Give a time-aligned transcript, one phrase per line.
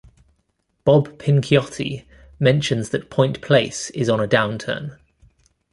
[0.83, 2.05] Bob Pinciotti
[2.39, 4.97] mentions that Point Place is on a downturn.